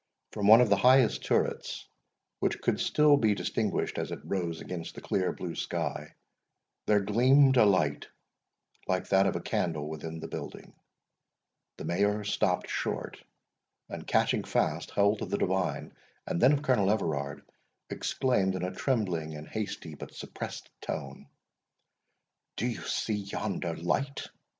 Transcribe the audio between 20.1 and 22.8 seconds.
suppressed tone, "Do